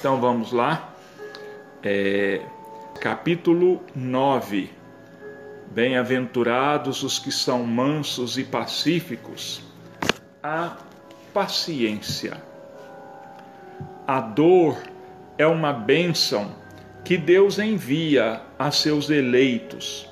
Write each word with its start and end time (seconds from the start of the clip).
Então 0.00 0.18
vamos 0.18 0.50
lá. 0.50 0.94
É, 1.82 2.40
capítulo 3.02 3.82
9. 3.94 4.70
Bem-aventurados 5.70 7.02
os 7.02 7.18
que 7.18 7.30
são 7.30 7.64
mansos 7.64 8.38
e 8.38 8.44
pacíficos. 8.44 9.62
A 10.42 10.78
paciência. 11.34 12.42
A 14.06 14.22
dor 14.22 14.78
é 15.36 15.46
uma 15.46 15.70
bênção 15.70 16.50
que 17.04 17.18
Deus 17.18 17.58
envia 17.58 18.40
a 18.58 18.70
seus 18.70 19.10
eleitos. 19.10 20.08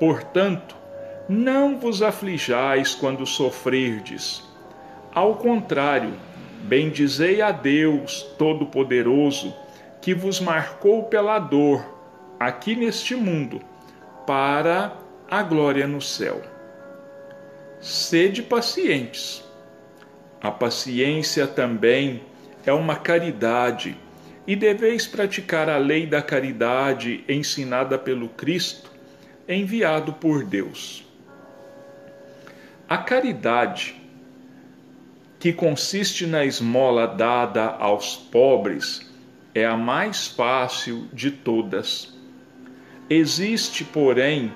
Portanto, 0.00 0.74
não 1.28 1.78
vos 1.78 2.02
aflijais 2.02 2.96
quando 2.96 3.24
sofrerdes. 3.24 4.42
Ao 5.14 5.36
contrário, 5.36 6.14
bendizei 6.62 7.40
a 7.42 7.50
Deus 7.50 8.22
Todo-Poderoso, 8.38 9.54
que 10.00 10.14
vos 10.14 10.40
marcou 10.40 11.04
pela 11.04 11.38
dor 11.38 11.84
aqui 12.38 12.74
neste 12.74 13.14
mundo, 13.14 13.60
para 14.26 14.96
a 15.30 15.42
glória 15.42 15.86
no 15.86 16.00
céu. 16.00 16.42
Sede 17.80 18.42
pacientes. 18.42 19.44
A 20.40 20.50
paciência 20.50 21.46
também 21.46 22.22
é 22.64 22.72
uma 22.72 22.96
caridade, 22.96 23.96
e 24.46 24.56
deveis 24.56 25.06
praticar 25.06 25.68
a 25.68 25.76
lei 25.76 26.06
da 26.06 26.22
caridade 26.22 27.24
ensinada 27.28 27.98
pelo 27.98 28.28
Cristo, 28.30 28.90
enviado 29.48 30.14
por 30.14 30.44
Deus. 30.44 31.06
A 32.88 32.98
caridade, 32.98 33.99
que 35.40 35.54
consiste 35.54 36.26
na 36.26 36.44
esmola 36.44 37.08
dada 37.08 37.74
aos 37.78 38.14
pobres, 38.14 39.10
é 39.54 39.64
a 39.64 39.74
mais 39.74 40.26
fácil 40.26 41.08
de 41.14 41.30
todas. 41.30 42.12
Existe, 43.08 43.82
porém, 43.82 44.52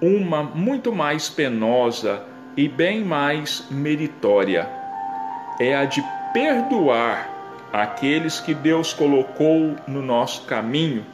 uma 0.00 0.42
muito 0.42 0.90
mais 0.90 1.28
penosa 1.28 2.22
e 2.56 2.66
bem 2.66 3.04
mais 3.04 3.66
meritória. 3.70 4.68
É 5.60 5.76
a 5.76 5.84
de 5.84 6.02
perdoar 6.32 7.28
aqueles 7.70 8.40
que 8.40 8.54
Deus 8.54 8.94
colocou 8.94 9.76
no 9.86 10.00
nosso 10.00 10.46
caminho 10.46 11.04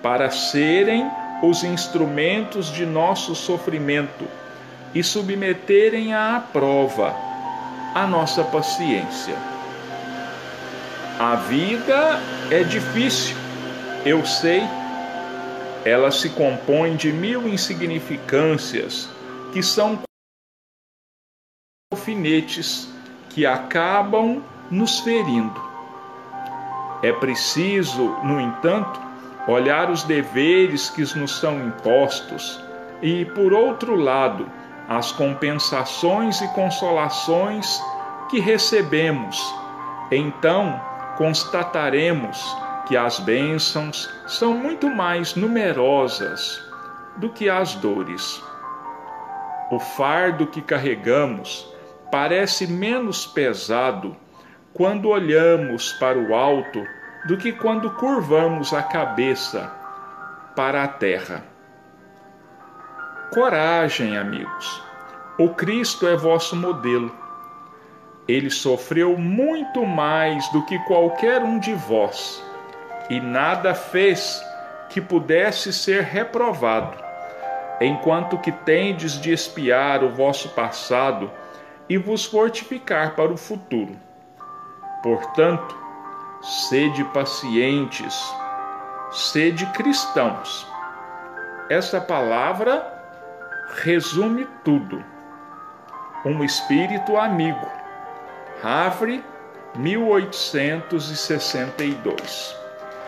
para 0.00 0.30
serem 0.30 1.10
os 1.42 1.64
instrumentos 1.64 2.72
de 2.72 2.86
nosso 2.86 3.34
sofrimento 3.34 4.26
e 4.94 5.02
submeterem 5.02 6.14
à 6.14 6.42
prova 6.52 7.29
a 7.94 8.06
nossa 8.06 8.44
paciência. 8.44 9.36
A 11.18 11.34
vida 11.34 12.20
é 12.50 12.62
difícil, 12.62 13.36
eu 14.04 14.24
sei. 14.24 14.62
Ela 15.84 16.10
se 16.10 16.30
compõe 16.30 16.96
de 16.96 17.12
mil 17.12 17.48
insignificâncias 17.48 19.08
que 19.52 19.62
são 19.62 19.98
alfinetes 21.92 22.88
que 23.30 23.44
acabam 23.46 24.42
nos 24.70 25.00
ferindo. 25.00 25.60
É 27.02 27.12
preciso, 27.12 28.02
no 28.22 28.40
entanto, 28.40 29.00
olhar 29.48 29.90
os 29.90 30.04
deveres 30.04 30.90
que 30.90 31.02
nos 31.18 31.38
são 31.38 31.66
impostos 31.66 32.62
e, 33.02 33.24
por 33.24 33.52
outro 33.52 33.96
lado, 33.96 34.50
as 34.88 35.12
compensações 35.12 36.40
e 36.40 36.48
consolações 36.48 37.80
que 38.28 38.40
recebemos. 38.40 39.38
Então 40.10 40.80
constataremos 41.16 42.56
que 42.86 42.96
as 42.96 43.20
bênçãos 43.20 44.08
são 44.26 44.54
muito 44.54 44.88
mais 44.88 45.34
numerosas 45.34 46.60
do 47.16 47.28
que 47.30 47.48
as 47.48 47.74
dores. 47.74 48.42
O 49.70 49.78
fardo 49.78 50.46
que 50.46 50.60
carregamos 50.60 51.68
parece 52.10 52.66
menos 52.66 53.26
pesado 53.26 54.16
quando 54.74 55.08
olhamos 55.08 55.92
para 55.92 56.18
o 56.18 56.34
alto 56.34 56.84
do 57.26 57.36
que 57.36 57.52
quando 57.52 57.90
curvamos 57.92 58.72
a 58.72 58.82
cabeça 58.82 59.70
para 60.56 60.82
a 60.82 60.88
terra. 60.88 61.49
Coragem, 63.32 64.16
amigos. 64.16 64.82
O 65.38 65.50
Cristo 65.50 66.08
é 66.08 66.16
vosso 66.16 66.56
modelo. 66.56 67.14
Ele 68.26 68.50
sofreu 68.50 69.16
muito 69.16 69.86
mais 69.86 70.48
do 70.48 70.66
que 70.66 70.76
qualquer 70.80 71.40
um 71.40 71.60
de 71.60 71.72
vós 71.72 72.42
e 73.08 73.20
nada 73.20 73.72
fez 73.72 74.44
que 74.88 75.00
pudesse 75.00 75.72
ser 75.72 76.02
reprovado, 76.02 76.98
enquanto 77.80 78.36
que 78.36 78.50
tendes 78.50 79.12
de 79.12 79.32
espiar 79.32 80.02
o 80.02 80.10
vosso 80.10 80.48
passado 80.48 81.30
e 81.88 81.96
vos 81.96 82.24
fortificar 82.24 83.14
para 83.14 83.32
o 83.32 83.36
futuro. 83.36 83.96
Portanto, 85.04 85.78
sede 86.42 87.04
pacientes, 87.04 88.34
sede 89.12 89.66
cristãos. 89.66 90.66
Essa 91.68 92.00
palavra 92.00 92.99
resume 93.76 94.46
tudo. 94.64 95.04
Um 96.24 96.42
espírito 96.44 97.16
amigo. 97.16 97.66
Havre, 98.62 99.24
1862. 99.76 102.56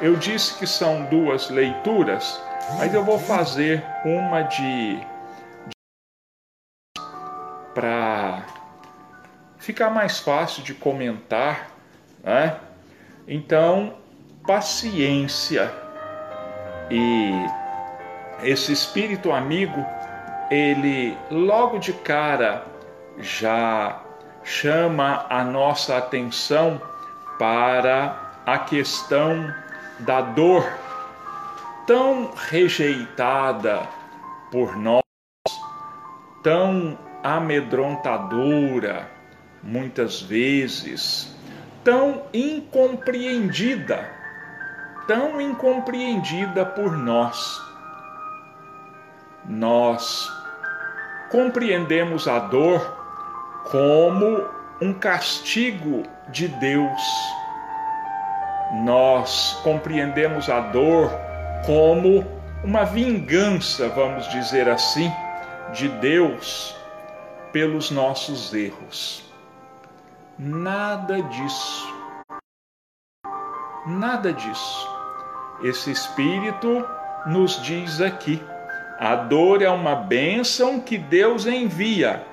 Eu 0.00 0.16
disse 0.16 0.58
que 0.58 0.66
são 0.66 1.04
duas 1.04 1.50
leituras, 1.50 2.42
mas 2.78 2.94
eu 2.94 3.04
vou 3.04 3.18
fazer 3.18 3.84
uma 4.04 4.42
de, 4.42 4.96
de 4.96 5.06
para 7.74 8.42
ficar 9.58 9.90
mais 9.90 10.18
fácil 10.18 10.62
de 10.62 10.72
comentar, 10.74 11.68
né? 12.22 12.58
Então, 13.26 13.96
paciência 14.46 15.72
e 16.90 17.32
esse 18.42 18.72
espírito 18.72 19.30
amigo 19.30 19.86
ele 20.52 21.16
logo 21.30 21.78
de 21.78 21.92
cara 21.94 22.66
já 23.18 24.02
chama 24.44 25.24
a 25.30 25.42
nossa 25.42 25.96
atenção 25.96 26.80
para 27.38 28.32
a 28.44 28.58
questão 28.58 29.52
da 30.00 30.20
dor 30.20 30.64
tão 31.86 32.32
rejeitada 32.34 33.88
por 34.50 34.76
nós, 34.76 35.02
tão 36.42 36.98
amedrontadora, 37.22 39.10
muitas 39.62 40.20
vezes, 40.20 41.34
tão 41.82 42.24
incompreendida, 42.32 44.10
tão 45.06 45.40
incompreendida 45.40 46.66
por 46.66 46.96
nós. 46.96 47.60
Nós 49.44 50.30
compreendemos 51.32 52.28
a 52.28 52.38
dor 52.38 52.78
como 53.70 54.46
um 54.82 54.92
castigo 54.92 56.02
de 56.28 56.46
Deus. 56.46 57.02
Nós 58.84 59.58
compreendemos 59.64 60.50
a 60.50 60.60
dor 60.60 61.10
como 61.64 62.22
uma 62.62 62.84
vingança, 62.84 63.88
vamos 63.88 64.28
dizer 64.28 64.68
assim, 64.68 65.10
de 65.72 65.88
Deus 65.88 66.76
pelos 67.50 67.90
nossos 67.90 68.52
erros. 68.52 69.24
Nada 70.38 71.22
disso. 71.22 71.94
Nada 73.86 74.34
disso. 74.34 74.88
Esse 75.62 75.90
Espírito 75.90 76.86
nos 77.26 77.62
diz 77.62 78.02
aqui 78.02 78.42
a 78.98 79.16
dor 79.16 79.62
é 79.62 79.70
uma 79.70 79.94
bênção 79.94 80.80
que 80.80 80.96
Deus 80.96 81.46
envia 81.46 82.24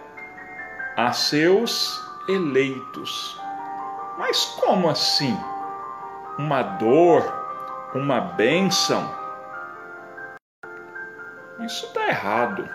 a 0.95 1.11
seus 1.11 1.99
eleitos. 2.27 3.39
Mas 4.17 4.45
como 4.45 4.89
assim? 4.89 5.37
Uma 6.37 6.61
dor, 6.61 7.23
uma 7.95 8.19
bênção? 8.19 9.09
Isso 11.61 11.85
está 11.85 12.07
errado. 12.07 12.69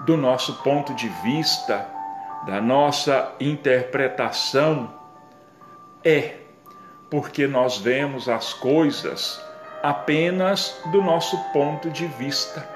Do 0.00 0.16
nosso 0.16 0.54
ponto 0.62 0.94
de 0.94 1.08
vista, 1.08 1.86
da 2.44 2.60
nossa 2.60 3.32
interpretação, 3.38 4.92
é 6.04 6.36
porque 7.08 7.46
nós 7.46 7.78
vemos 7.78 8.28
as 8.28 8.52
coisas 8.52 9.40
apenas 9.82 10.80
do 10.92 11.02
nosso 11.02 11.36
ponto 11.52 11.90
de 11.90 12.06
vista. 12.06 12.68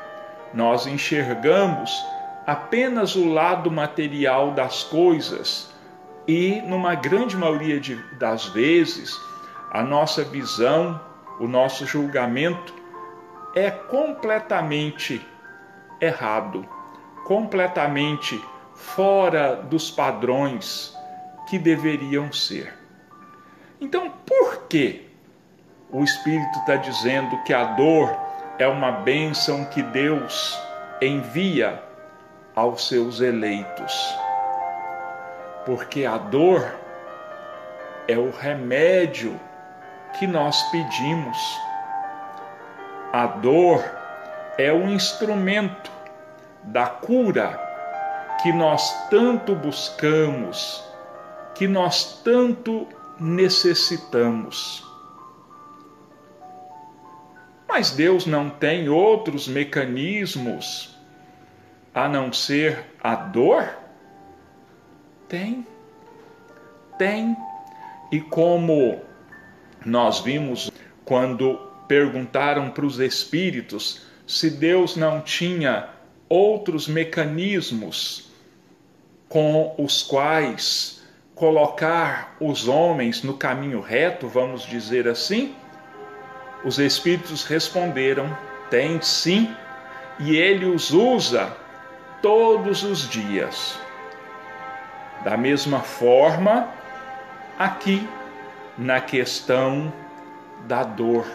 Nós 0.52 0.86
enxergamos 0.86 2.04
apenas 2.46 3.14
o 3.14 3.28
lado 3.28 3.70
material 3.70 4.52
das 4.52 4.82
coisas 4.84 5.72
e, 6.26 6.60
numa 6.62 6.94
grande 6.94 7.36
maioria 7.36 7.78
de, 7.78 7.96
das 8.18 8.46
vezes, 8.46 9.18
a 9.70 9.82
nossa 9.82 10.24
visão, 10.24 11.00
o 11.38 11.46
nosso 11.46 11.86
julgamento 11.86 12.74
é 13.54 13.70
completamente 13.70 15.24
errado, 16.00 16.66
completamente 17.24 18.42
fora 18.74 19.56
dos 19.56 19.90
padrões 19.90 20.96
que 21.48 21.58
deveriam 21.58 22.32
ser. 22.32 22.74
Então, 23.80 24.10
por 24.10 24.66
que 24.68 25.05
o 25.90 26.02
Espírito 26.02 26.58
está 26.58 26.76
dizendo 26.76 27.36
que 27.44 27.54
a 27.54 27.64
dor 27.64 28.16
é 28.58 28.66
uma 28.66 28.90
bênção 28.90 29.64
que 29.66 29.82
Deus 29.82 30.58
envia 31.00 31.82
aos 32.54 32.88
seus 32.88 33.20
eleitos? 33.20 34.18
Porque 35.64 36.04
a 36.04 36.16
dor 36.16 36.74
é 38.08 38.16
o 38.16 38.30
remédio 38.30 39.38
que 40.18 40.26
nós 40.26 40.62
pedimos. 40.70 41.60
A 43.12 43.26
dor 43.26 43.84
é 44.58 44.72
o 44.72 44.88
instrumento 44.88 45.90
da 46.62 46.86
cura 46.86 47.60
que 48.42 48.52
nós 48.52 49.08
tanto 49.08 49.54
buscamos, 49.54 50.84
que 51.54 51.66
nós 51.66 52.20
tanto 52.22 52.86
necessitamos. 53.18 54.85
Mas 57.68 57.90
Deus 57.90 58.26
não 58.26 58.48
tem 58.48 58.88
outros 58.88 59.48
mecanismos 59.48 60.96
a 61.94 62.08
não 62.08 62.32
ser 62.32 62.84
a 63.02 63.14
dor? 63.14 63.68
Tem. 65.28 65.66
Tem. 66.98 67.36
E 68.12 68.20
como 68.20 69.00
nós 69.84 70.20
vimos 70.20 70.70
quando 71.04 71.58
perguntaram 71.88 72.70
para 72.70 72.86
os 72.86 72.98
espíritos 72.98 74.02
se 74.26 74.50
Deus 74.50 74.96
não 74.96 75.20
tinha 75.20 75.88
outros 76.28 76.88
mecanismos 76.88 78.30
com 79.28 79.74
os 79.78 80.02
quais 80.02 81.02
colocar 81.34 82.36
os 82.40 82.66
homens 82.66 83.22
no 83.22 83.34
caminho 83.34 83.80
reto, 83.80 84.26
vamos 84.26 84.62
dizer 84.62 85.06
assim? 85.06 85.54
Os 86.66 86.78
espíritos 86.78 87.46
responderam: 87.46 88.36
tem 88.68 89.00
sim, 89.00 89.56
e 90.18 90.36
ele 90.36 90.66
os 90.66 90.90
usa 90.90 91.50
todos 92.20 92.82
os 92.82 93.08
dias. 93.08 93.78
Da 95.24 95.38
mesma 95.38 95.80
forma, 95.80 96.68
aqui 97.58 98.06
na 98.76 99.00
questão 99.00 99.90
da 100.66 100.82
dor, 100.82 101.26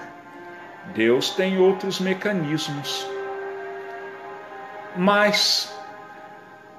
Deus 0.94 1.32
tem 1.32 1.58
outros 1.58 2.00
mecanismos 2.00 3.10
mas 4.96 5.74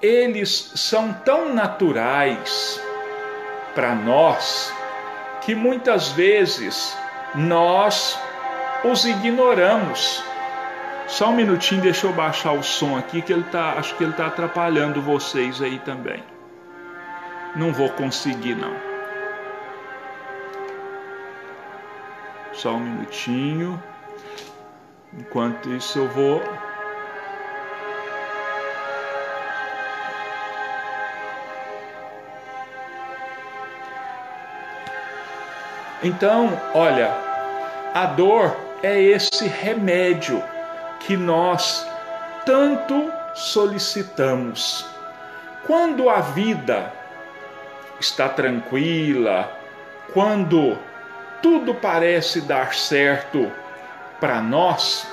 eles 0.01 0.73
são 0.75 1.13
tão 1.13 1.55
naturais 1.55 2.81
para 3.75 3.95
nós 3.95 4.73
que 5.41 5.55
muitas 5.55 6.11
vezes 6.11 6.97
nós 7.35 8.19
os 8.85 9.05
ignoramos. 9.05 10.23
Só 11.07 11.29
um 11.29 11.35
minutinho, 11.35 11.83
deixa 11.83 12.07
eu 12.07 12.13
baixar 12.13 12.53
o 12.53 12.63
som 12.63 12.97
aqui 12.97 13.21
que 13.21 13.33
ele 13.33 13.45
tá, 13.45 13.75
acho 13.75 13.95
que 13.97 14.05
ele 14.05 14.13
está 14.13 14.27
atrapalhando 14.27 15.03
vocês 15.03 15.61
aí 15.61 15.79
também. 15.81 16.23
Não 17.55 17.73
vou 17.73 17.91
conseguir 17.91 18.55
não. 18.55 18.75
Só 22.53 22.75
um 22.75 22.81
minutinho. 22.81 23.83
Enquanto 25.19 25.71
isso 25.75 25.99
eu 25.99 26.09
vou 26.09 26.43
Então, 36.05 36.61
olha, 36.75 37.13
a 37.95 38.07
dor 38.07 38.57
é 38.83 39.01
esse 39.01 39.47
remédio 39.47 40.43
que 41.01 41.17
nós 41.17 41.87
tanto 42.45 43.11
solicitamos. 43.35 44.87
Quando 45.67 46.09
a 46.09 46.21
vida 46.21 46.93
está 48.01 48.29
tranquila, 48.29 49.51
quando 50.13 50.79
tudo 51.41 51.75
parece 51.75 52.41
dar 52.41 52.75
certo 52.75 53.51
para 54.21 54.41
nós, 54.41 55.07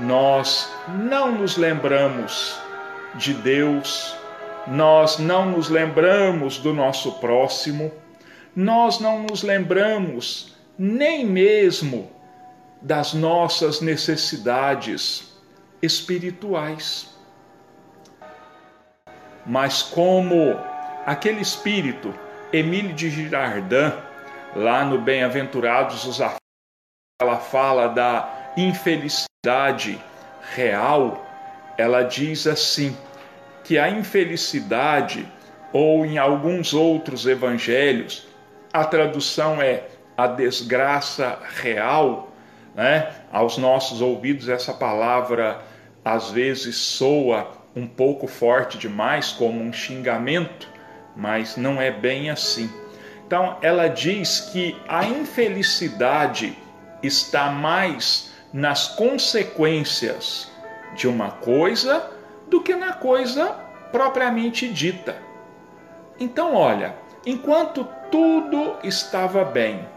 nós 0.00 0.70
não 0.88 1.32
nos 1.32 1.56
lembramos 1.56 2.58
de 3.14 3.34
Deus, 3.34 4.14
nós 4.66 5.18
não 5.18 5.46
nos 5.46 5.68
lembramos 5.68 6.58
do 6.58 6.72
nosso 6.72 7.12
próximo 7.12 7.90
nós 8.54 8.98
não 8.98 9.22
nos 9.22 9.42
lembramos 9.42 10.52
nem 10.82 11.26
mesmo 11.26 12.10
das 12.80 13.12
nossas 13.12 13.82
necessidades 13.82 15.30
espirituais. 15.82 17.14
Mas 19.44 19.82
como 19.82 20.56
aquele 21.04 21.42
espírito, 21.42 22.14
Emílio 22.50 22.94
de 22.94 23.10
Girardin, 23.10 23.92
lá 24.56 24.82
no 24.82 24.98
Bem-aventurados 24.98 26.06
os 26.06 26.18
ela 27.20 27.36
fala 27.36 27.88
da 27.88 28.54
infelicidade 28.56 30.02
real, 30.54 31.26
ela 31.76 32.04
diz 32.04 32.46
assim: 32.46 32.96
que 33.64 33.78
a 33.78 33.90
infelicidade, 33.90 35.30
ou 35.74 36.06
em 36.06 36.16
alguns 36.16 36.72
outros 36.72 37.26
evangelhos, 37.26 38.26
a 38.72 38.82
tradução 38.82 39.60
é 39.60 39.89
a 40.24 40.26
desgraça 40.26 41.38
real, 41.62 42.32
né? 42.74 43.12
Aos 43.32 43.58
nossos 43.58 44.00
ouvidos 44.00 44.48
essa 44.48 44.72
palavra 44.72 45.60
às 46.04 46.30
vezes 46.30 46.76
soa 46.76 47.50
um 47.74 47.86
pouco 47.86 48.26
forte 48.26 48.78
demais 48.78 49.32
como 49.32 49.60
um 49.60 49.72
xingamento, 49.72 50.68
mas 51.16 51.56
não 51.56 51.80
é 51.80 51.90
bem 51.90 52.30
assim. 52.30 52.70
Então, 53.26 53.58
ela 53.62 53.86
diz 53.88 54.40
que 54.52 54.76
a 54.88 55.04
infelicidade 55.04 56.56
está 57.02 57.50
mais 57.50 58.32
nas 58.52 58.88
consequências 58.88 60.50
de 60.96 61.06
uma 61.06 61.30
coisa 61.30 62.10
do 62.48 62.60
que 62.60 62.74
na 62.74 62.92
coisa 62.92 63.54
propriamente 63.92 64.66
dita. 64.68 65.16
Então, 66.18 66.54
olha, 66.54 66.96
enquanto 67.24 67.86
tudo 68.10 68.76
estava 68.82 69.44
bem. 69.44 69.88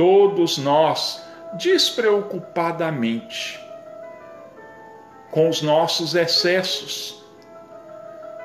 Todos 0.00 0.56
nós, 0.56 1.22
despreocupadamente, 1.58 3.60
com 5.30 5.46
os 5.46 5.60
nossos 5.60 6.14
excessos, 6.14 7.22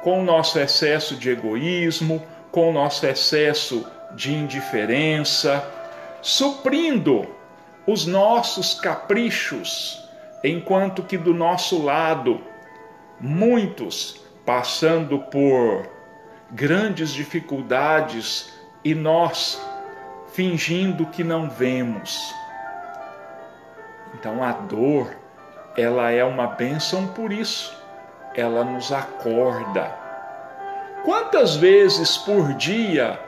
com 0.04 0.20
o 0.20 0.24
nosso 0.26 0.60
excesso 0.60 1.16
de 1.16 1.30
egoísmo, 1.30 2.22
com 2.52 2.72
o 2.72 2.74
nosso 2.74 3.06
excesso 3.06 3.88
de 4.12 4.34
indiferença, 4.34 5.66
suprindo 6.22 7.26
os 7.88 8.06
nossos 8.06 8.74
caprichos, 8.74 10.06
enquanto 10.44 11.04
que 11.04 11.18
do 11.18 11.34
nosso 11.34 11.82
lado, 11.82 12.42
muitos 13.18 14.22
passando 14.46 15.20
por 15.20 15.90
grandes 16.52 17.12
dificuldades 17.12 18.54
e 18.84 18.94
nós 18.94 19.58
fingindo 20.36 21.06
que 21.08 21.24
não 21.24 21.50
vemos. 21.50 22.34
Então 24.14 24.44
a 24.44 24.52
dor, 24.52 25.16
ela 25.76 26.12
é 26.12 26.24
uma 26.24 26.48
bênção 26.48 27.08
por 27.08 27.32
isso. 27.32 27.76
Ela 28.36 28.64
nos 28.64 28.92
acorda. 28.92 29.92
Quantas 31.04 31.56
vezes 31.56 32.18
por 32.18 32.54
dia, 32.54 33.20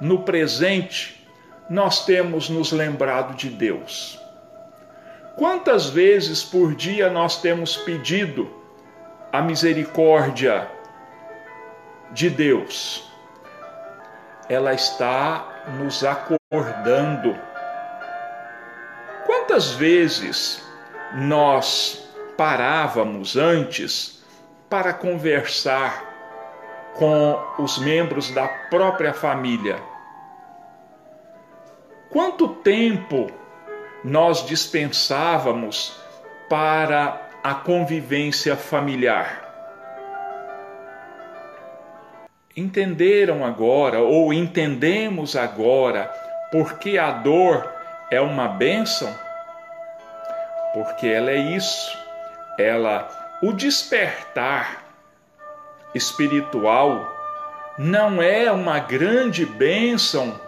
no 0.00 0.22
presente, 0.22 1.26
nós 1.68 2.04
temos 2.04 2.48
nos 2.50 2.72
lembrado 2.72 3.34
de 3.34 3.48
Deus? 3.48 4.20
Quantas 5.36 5.88
vezes 5.88 6.44
por 6.44 6.74
dia 6.74 7.10
nós 7.10 7.40
temos 7.40 7.76
pedido 7.78 8.52
a 9.32 9.40
misericórdia 9.40 10.68
de 12.12 12.28
Deus? 12.28 13.14
ela 14.48 14.74
está 14.74 15.53
nos 15.78 16.04
acordando. 16.04 17.38
Quantas 19.26 19.72
vezes 19.72 20.62
nós 21.14 22.08
parávamos 22.36 23.36
antes 23.36 24.24
para 24.68 24.92
conversar 24.92 26.04
com 26.94 27.38
os 27.58 27.78
membros 27.78 28.30
da 28.30 28.46
própria 28.46 29.12
família? 29.12 29.82
Quanto 32.10 32.48
tempo 32.48 33.30
nós 34.04 34.46
dispensávamos 34.46 35.98
para 36.48 37.28
a 37.42 37.54
convivência 37.54 38.56
familiar? 38.56 39.43
Entenderam 42.56 43.44
agora, 43.44 43.98
ou 43.98 44.32
entendemos 44.32 45.34
agora, 45.34 46.04
porque 46.52 46.96
a 46.98 47.10
dor 47.10 47.68
é 48.10 48.20
uma 48.20 48.46
bênção? 48.46 49.12
Porque 50.72 51.08
ela 51.08 51.32
é 51.32 51.36
isso, 51.36 51.98
ela, 52.56 53.08
o 53.42 53.52
despertar 53.52 54.84
espiritual 55.94 57.12
não 57.76 58.22
é 58.22 58.52
uma 58.52 58.78
grande 58.78 59.44
bênção 59.44 60.40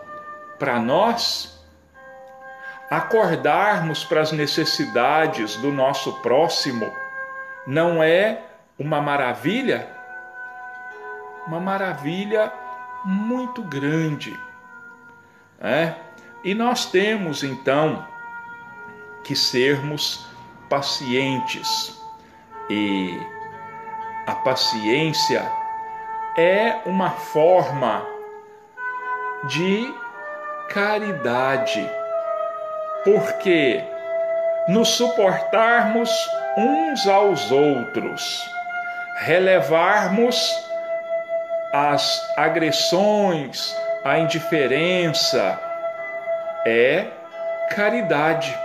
para 0.60 0.78
nós? 0.78 1.60
Acordarmos 2.88 4.04
para 4.04 4.20
as 4.20 4.30
necessidades 4.30 5.56
do 5.56 5.72
nosso 5.72 6.12
próximo 6.22 6.88
não 7.66 8.00
é 8.00 8.42
uma 8.78 9.00
maravilha? 9.00 9.95
Uma 11.46 11.60
maravilha 11.60 12.52
muito 13.04 13.62
grande. 13.62 14.38
É? 15.60 15.94
E 16.44 16.54
nós 16.54 16.86
temos 16.86 17.42
então 17.42 18.06
que 19.24 19.34
sermos 19.34 20.26
pacientes. 20.68 22.00
E 22.68 23.18
a 24.26 24.34
paciência 24.34 25.50
é 26.36 26.80
uma 26.84 27.10
forma 27.10 28.04
de 29.44 29.94
caridade, 30.68 31.88
porque 33.04 33.82
nos 34.68 34.88
suportarmos 34.88 36.10
uns 36.56 37.06
aos 37.06 37.50
outros, 37.52 38.50
relevarmos 39.18 40.65
as 41.76 42.22
agressões, 42.38 43.76
a 44.02 44.18
indiferença, 44.18 45.60
é 46.64 47.06
caridade. 47.70 48.56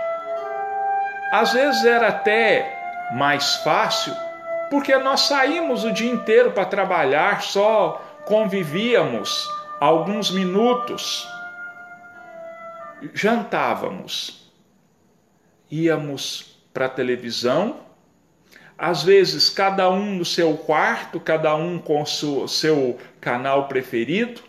Às 1.30 1.52
vezes 1.52 1.84
era 1.84 2.08
até 2.08 3.10
mais 3.12 3.56
fácil 3.56 4.14
porque 4.70 4.96
nós 4.96 5.20
saímos 5.20 5.84
o 5.84 5.92
dia 5.92 6.10
inteiro 6.10 6.52
para 6.52 6.64
trabalhar, 6.64 7.42
só 7.42 8.02
convivíamos 8.24 9.46
alguns 9.78 10.30
minutos, 10.30 11.28
jantávamos, 13.12 14.50
íamos 15.70 16.56
para 16.72 16.86
a 16.86 16.88
televisão, 16.88 17.80
às 18.82 19.04
vezes 19.04 19.48
cada 19.48 19.88
um 19.88 20.16
no 20.16 20.24
seu 20.24 20.56
quarto, 20.56 21.20
cada 21.20 21.54
um 21.54 21.78
com 21.78 22.02
o 22.02 22.48
seu 22.48 22.98
canal 23.20 23.68
preferido, 23.68 24.42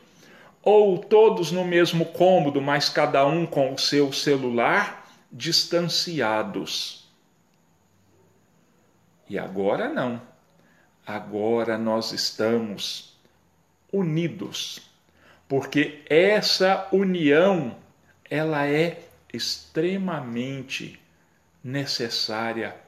ou 0.64 0.98
todos 0.98 1.52
no 1.52 1.64
mesmo 1.64 2.04
cômodo, 2.04 2.60
mas 2.60 2.90
cada 2.90 3.24
um 3.28 3.46
com 3.46 3.76
o 3.76 3.78
seu 3.78 4.12
celular, 4.12 5.08
distanciados. 5.32 7.08
E 9.30 9.38
agora 9.38 9.88
não. 9.88 10.20
Agora 11.06 11.78
nós 11.78 12.12
estamos 12.12 13.16
unidos, 13.92 14.82
porque 15.48 16.02
essa 16.10 16.88
união 16.92 17.76
ela 18.28 18.66
é 18.66 19.00
extremamente 19.32 21.00
necessária 21.64 22.82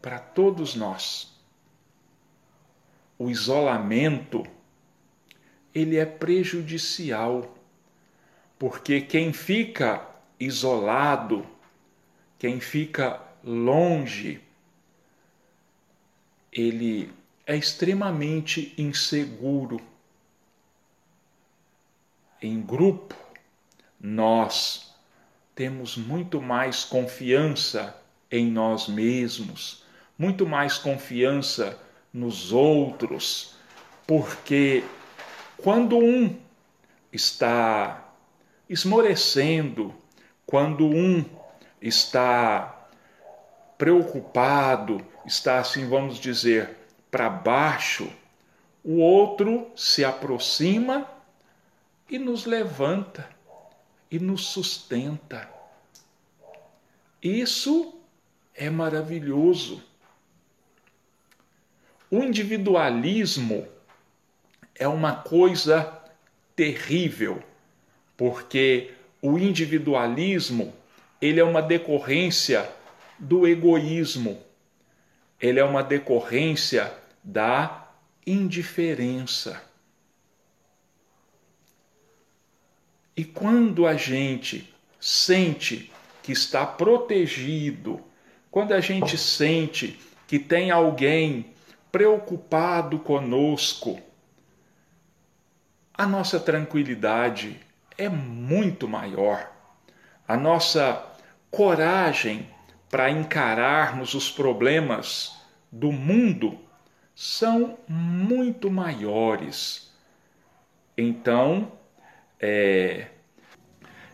para 0.00 0.18
todos 0.18 0.74
nós. 0.74 1.36
O 3.18 3.28
isolamento 3.30 4.46
ele 5.74 5.96
é 5.96 6.06
prejudicial, 6.06 7.56
porque 8.58 9.00
quem 9.00 9.32
fica 9.32 10.06
isolado, 10.38 11.46
quem 12.38 12.60
fica 12.60 13.20
longe, 13.42 14.40
ele 16.52 17.12
é 17.46 17.56
extremamente 17.56 18.74
inseguro. 18.78 19.80
Em 22.40 22.60
grupo, 22.60 23.16
nós 24.00 24.94
temos 25.54 25.96
muito 25.96 26.40
mais 26.40 26.84
confiança 26.84 28.00
em 28.30 28.50
nós 28.50 28.86
mesmos, 28.86 29.84
muito 30.18 30.46
mais 30.46 30.76
confiança 30.76 31.78
nos 32.12 32.52
outros, 32.52 33.54
porque 34.06 34.82
quando 35.58 35.96
um 35.96 36.36
está 37.12 38.12
esmorecendo, 38.68 39.94
quando 40.44 40.86
um 40.86 41.24
está 41.80 42.88
preocupado, 43.76 45.00
está 45.24 45.60
assim, 45.60 45.88
vamos 45.88 46.18
dizer, 46.18 46.76
para 47.10 47.30
baixo, 47.30 48.10
o 48.82 48.98
outro 48.98 49.70
se 49.76 50.04
aproxima 50.04 51.08
e 52.10 52.18
nos 52.18 52.44
levanta 52.44 53.28
e 54.10 54.18
nos 54.18 54.46
sustenta. 54.46 55.48
Isso 57.22 57.94
é 58.54 58.70
maravilhoso. 58.70 59.82
O 62.10 62.22
individualismo 62.22 63.68
é 64.74 64.88
uma 64.88 65.14
coisa 65.14 66.00
terrível, 66.56 67.42
porque 68.16 68.92
o 69.20 69.38
individualismo 69.38 70.72
ele 71.20 71.40
é 71.40 71.44
uma 71.44 71.60
decorrência 71.60 72.70
do 73.18 73.46
egoísmo. 73.46 74.40
Ele 75.40 75.58
é 75.58 75.64
uma 75.64 75.82
decorrência 75.82 76.92
da 77.22 77.88
indiferença. 78.26 79.62
E 83.16 83.24
quando 83.24 83.86
a 83.86 83.94
gente 83.94 84.72
sente 85.00 85.90
que 86.22 86.32
está 86.32 86.64
protegido, 86.64 88.00
quando 88.50 88.72
a 88.72 88.80
gente 88.80 89.18
sente 89.18 89.98
que 90.26 90.38
tem 90.38 90.70
alguém 90.70 91.46
preocupado 91.90 92.98
conosco, 92.98 94.00
a 95.94 96.06
nossa 96.06 96.38
tranquilidade 96.38 97.60
é 97.96 98.08
muito 98.08 98.86
maior. 98.86 99.50
A 100.26 100.36
nossa 100.36 101.04
coragem 101.50 102.48
para 102.88 103.10
encararmos 103.10 104.14
os 104.14 104.30
problemas 104.30 105.36
do 105.70 105.90
mundo 105.90 106.58
são 107.14 107.78
muito 107.88 108.70
maiores. 108.70 109.92
Então, 110.96 111.72
é, 112.40 113.08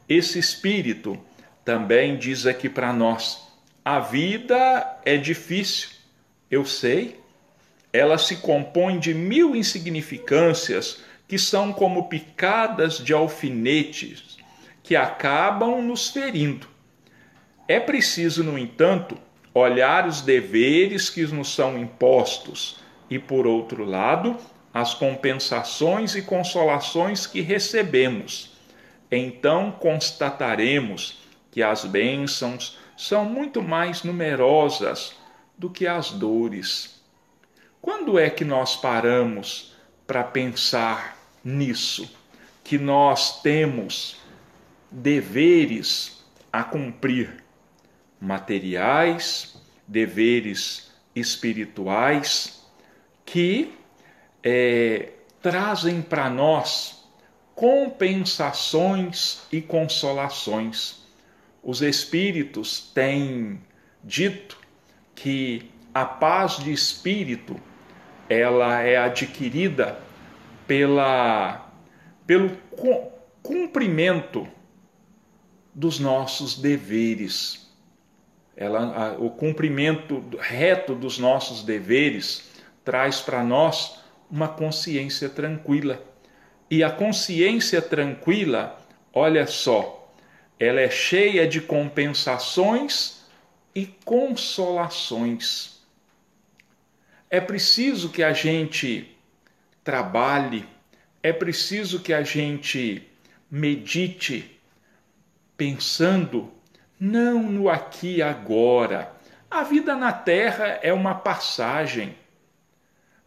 esse 0.09 0.39
espírito 0.39 1.19
também 1.65 2.17
diz 2.17 2.47
aqui 2.47 2.69
para 2.69 2.93
nós: 2.93 3.47
a 3.85 4.01
vida 4.01 5.01
é 5.05 5.17
difícil, 5.17 5.91
eu 6.51 6.65
sei, 6.65 7.23
ela 7.95 8.19
se 8.19 8.39
compõe 8.39 8.99
de 8.99 9.15
mil 9.15 9.55
insignificâncias 9.55 11.05
que 11.29 11.39
são 11.39 11.73
como 11.73 12.09
picadas 12.09 12.99
de 12.99 13.13
alfinetes 13.13 14.37
que 14.83 14.97
acabam 14.97 15.81
nos 15.81 16.09
ferindo. 16.09 16.67
É 17.69 17.79
preciso, 17.79 18.43
no 18.43 18.59
entanto, 18.59 19.17
olhar 19.55 20.09
os 20.09 20.21
deveres 20.23 21.09
que 21.09 21.25
nos 21.27 21.55
são 21.55 21.79
impostos 21.79 22.81
e, 23.09 23.17
por 23.17 23.47
outro 23.47 23.85
lado, 23.85 24.37
as 24.73 24.93
compensações 24.93 26.17
e 26.17 26.23
consolações 26.23 27.29
que 27.29 27.41
recebemos. 27.41 28.57
Então 29.09 29.71
constataremos 29.71 31.21
que 31.53 31.63
as 31.63 31.85
bênçãos 31.85 32.77
são 32.97 33.25
muito 33.25 33.63
mais 33.63 34.03
numerosas 34.03 35.15
do 35.57 35.71
que 35.71 35.87
as 35.87 36.11
dores. 36.11 36.94
Quando 37.85 38.19
é 38.19 38.31
que 38.31 38.47
nós 38.47 38.77
paramos 38.77 39.75
para 40.07 40.25
pensar 40.25 41.19
nisso? 41.45 42.11
Que 42.65 42.79
nós 42.79 43.43
temos 43.43 44.17
deveres 44.91 46.25
a 46.51 46.65
cumprir 46.65 47.45
materiais, 48.19 49.63
deveres 49.87 50.95
espirituais 51.15 52.67
que 53.27 53.75
é, 54.43 55.11
trazem 55.43 56.01
para 56.01 56.31
nós 56.31 57.05
compensações 57.55 59.43
e 59.53 59.61
consolações. 59.61 61.03
Os 61.63 61.83
espíritos 61.83 62.91
têm 62.95 63.61
dito 64.03 64.59
que 65.15 65.71
a 65.93 66.07
paz 66.07 66.57
de 66.57 66.73
espírito 66.73 67.61
ela 68.29 68.83
é 68.83 68.97
adquirida 68.97 69.99
pela 70.67 71.71
pelo 72.27 72.51
cumprimento 73.43 74.49
dos 75.75 75.99
nossos 75.99 76.59
deveres. 76.59 77.71
Ela, 78.57 78.81
a, 78.81 79.13
o 79.19 79.31
cumprimento 79.31 80.25
reto 80.39 80.95
dos 80.95 81.19
nossos 81.19 81.63
deveres 81.63 82.51
traz 82.85 83.21
para 83.21 83.43
nós 83.43 83.99
uma 84.31 84.49
consciência 84.49 85.29
tranquila. 85.29 86.03
E 86.71 86.83
a 86.83 86.91
consciência 86.91 87.83
tranquila, 87.83 88.81
olha 89.13 89.47
só, 89.47 90.13
ela 90.59 90.81
é 90.81 90.89
cheia 90.89 91.47
de 91.47 91.61
compensações 91.61 93.25
e 93.75 93.87
consolações. 94.05 95.74
É 97.35 97.41
preciso 97.41 98.11
que 98.11 98.23
a 98.23 98.33
gente 98.33 99.13
trabalhe, 99.83 100.65
é 101.21 101.33
preciso 101.33 101.99
que 101.99 102.13
a 102.13 102.23
gente 102.23 103.11
medite 103.51 104.57
pensando 105.57 106.49
não 107.01 107.43
no 107.43 107.69
aqui 107.69 108.19
e 108.19 108.23
agora. 108.23 109.13
A 109.51 109.65
vida 109.65 109.97
na 109.97 110.13
terra 110.13 110.79
é 110.81 110.93
uma 110.93 111.13
passagem. 111.13 112.15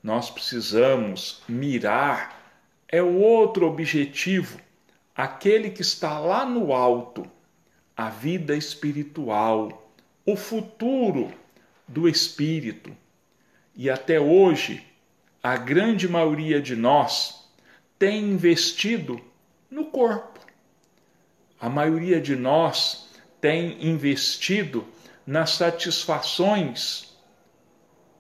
Nós 0.01 0.29
precisamos 0.29 1.43
mirar 1.45 2.41
é 2.87 3.03
o 3.03 3.13
outro 3.19 3.67
objetivo, 3.67 4.57
aquele 5.13 5.69
que 5.69 5.81
está 5.81 6.17
lá 6.17 6.45
no 6.45 6.71
alto, 6.71 7.29
a 7.93 8.09
vida 8.09 8.55
espiritual 8.55 9.91
o 10.25 10.37
futuro 10.37 11.33
do 11.85 12.07
espírito. 12.07 12.95
E 13.77 13.91
até 13.91 14.19
hoje, 14.19 14.83
a 15.41 15.55
grande 15.55 16.09
maioria 16.09 16.59
de 16.59 16.75
nós 16.75 17.47
tem 17.99 18.23
investido 18.23 19.21
no 19.69 19.85
corpo. 19.85 20.39
A 21.61 21.69
maioria 21.69 22.19
de 22.19 22.35
nós 22.35 23.07
tem 23.39 23.87
investido 23.87 24.87
nas 25.27 25.51
satisfações 25.51 27.15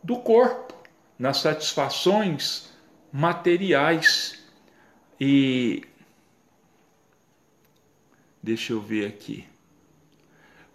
do 0.03 0.19
corpo, 0.19 0.75
nas 1.17 1.37
satisfações 1.37 2.71
materiais. 3.11 4.43
E 5.19 5.83
deixa 8.43 8.73
eu 8.73 8.79
ver 8.79 9.07
aqui 9.07 9.47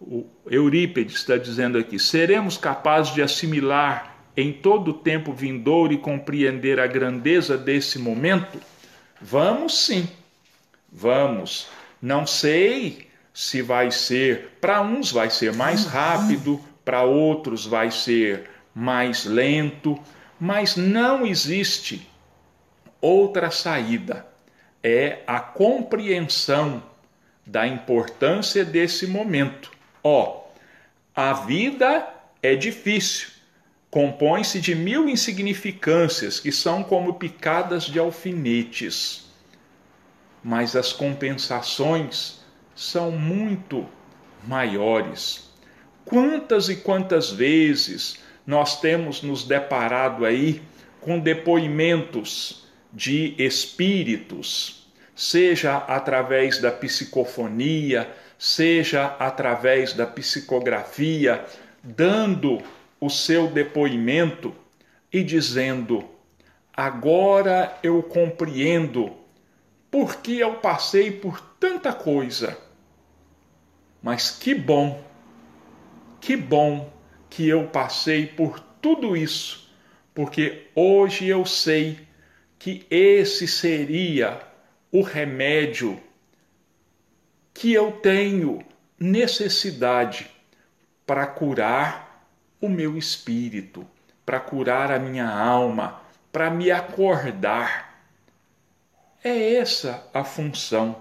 o 0.05 0.27
Eurípides 0.51 1.15
está 1.15 1.37
dizendo 1.37 1.79
aqui: 1.79 1.99
seremos 1.99 2.57
capazes 2.57 3.15
de 3.15 3.23
assimilar 3.23 4.12
em 4.37 4.53
todo 4.53 4.89
o 4.89 4.95
tempo 4.95 5.33
vindouro 5.33 5.93
e 5.93 5.99
compreender 5.99 6.81
a 6.81 6.87
grandeza 6.87 7.57
desse 7.57 7.99
momento? 7.99 8.61
Vamos 9.21 9.87
sim, 9.87 10.09
vamos. 10.91 11.69
Não 12.01 12.27
sei 12.27 13.09
se 13.33 13.63
vai 13.63 13.91
ser, 13.91 14.57
para 14.61 14.81
uns 14.83 15.13
vai 15.13 15.31
ser 15.31 15.53
mais 15.55 15.85
rápido, 15.85 16.61
para 16.85 17.03
outros 17.03 17.67
vai 17.67 17.91
ser 17.91 18.51
mais 18.75 19.25
lento, 19.25 19.99
mas 20.39 20.77
não 20.77 21.25
existe 21.25 22.09
outra 23.01 23.51
saída. 23.51 24.27
É 24.83 25.21
a 25.27 25.39
compreensão 25.39 26.83
da 27.47 27.67
importância 27.67 28.65
desse 28.65 29.07
momento 29.07 29.73
Ó, 30.03 30.49
a 31.15 31.33
vida 31.33 32.09
é 32.43 32.57
difícil, 32.57 33.29
compõe-se 33.93 34.59
de 34.59 34.75
mil 34.75 35.07
insignificâncias 35.07 36.41
que 36.41 36.51
são 36.51 36.83
como 36.83 37.13
picadas 37.13 37.85
de 37.85 37.99
alfinetes, 37.99 39.27
mas 40.43 40.75
as 40.75 40.95
compensações 40.95 42.41
são 42.75 43.11
muito 43.11 43.87
maiores. 44.49 45.51
Quantas 46.07 46.71
e 46.71 46.77
quantas 46.77 47.31
vezes 47.31 48.17
nós 48.47 48.81
temos 48.81 49.21
nos 49.21 49.45
deparado 49.45 50.25
aí 50.25 50.63
com 50.99 51.19
depoimentos 51.19 52.67
de 52.91 53.35
espíritos, 53.37 54.91
seja 55.15 55.77
através 55.77 56.59
da 56.59 56.73
psicofonia, 56.73 58.11
seja 58.39 59.15
através 59.19 59.93
da 59.93 60.07
psicografia, 60.07 61.45
dando 61.85 62.63
o 63.03 63.11
seu 63.11 63.49
depoimento 63.49 64.55
e 65.13 65.25
dizendo: 65.25 66.09
Agora 66.73 67.77
eu 67.83 68.01
compreendo 68.01 69.13
por 69.91 70.23
que 70.23 70.39
eu 70.39 70.55
passei 70.55 71.11
por 71.11 71.41
tanta 71.59 71.93
coisa. 71.93 72.57
Mas 74.01 74.31
que 74.31 74.55
bom, 74.55 75.03
que 76.21 76.37
bom 76.37 76.93
que 77.29 77.49
eu 77.49 77.67
passei 77.67 78.25
por 78.25 78.61
tudo 78.81 79.17
isso, 79.17 79.69
porque 80.15 80.69
hoje 80.73 81.27
eu 81.27 81.45
sei 81.45 81.99
que 82.57 82.87
esse 82.89 83.49
seria 83.49 84.41
o 84.93 85.03
remédio 85.03 86.01
que 87.53 87.73
eu 87.73 87.91
tenho 87.91 88.65
necessidade 88.97 90.31
para 91.05 91.27
curar 91.27 92.12
o 92.63 92.69
meu 92.69 92.97
espírito, 92.97 93.85
para 94.25 94.39
curar 94.39 94.93
a 94.93 94.99
minha 94.99 95.29
alma, 95.29 96.01
para 96.31 96.49
me 96.49 96.71
acordar. 96.71 98.01
É 99.23 99.55
essa 99.55 100.09
a 100.15 100.23
função. 100.23 100.97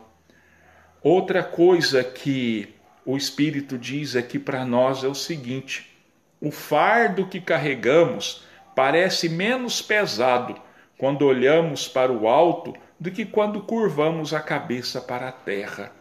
Outra 1.03 1.43
coisa 1.43 2.03
que 2.03 2.75
o 3.05 3.15
Espírito 3.15 3.77
diz 3.77 4.15
aqui 4.15 4.37
para 4.37 4.65
nós 4.65 5.03
é 5.03 5.07
o 5.07 5.15
seguinte: 5.15 5.95
o 6.39 6.51
fardo 6.51 7.27
que 7.27 7.39
carregamos 7.39 8.43
parece 8.75 9.29
menos 9.29 9.81
pesado 9.81 10.59
quando 10.97 11.25
olhamos 11.25 11.87
para 11.87 12.11
o 12.11 12.27
alto 12.27 12.73
do 12.99 13.09
que 13.09 13.25
quando 13.25 13.61
curvamos 13.61 14.33
a 14.33 14.39
cabeça 14.39 15.01
para 15.01 15.29
a 15.29 15.31
terra. 15.31 15.91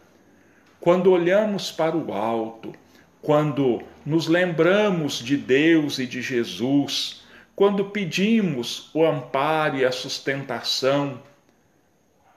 Quando 0.79 1.11
olhamos 1.11 1.71
para 1.71 1.95
o 1.95 2.13
alto, 2.13 2.73
quando 3.21 3.83
nos 4.05 4.27
lembramos 4.27 5.19
de 5.19 5.37
Deus 5.37 5.99
e 5.99 6.07
de 6.07 6.21
Jesus, 6.21 7.21
quando 7.55 7.85
pedimos 7.85 8.89
o 8.93 9.05
amparo 9.05 9.77
e 9.77 9.85
a 9.85 9.91
sustentação 9.91 11.21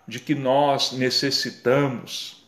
de 0.07 0.21
que 0.21 0.35
nós 0.35 0.93
necessitamos, 0.93 2.47